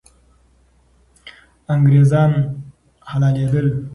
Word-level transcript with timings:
انګریزان 1.73 2.31
حلالېدل. 3.11 3.67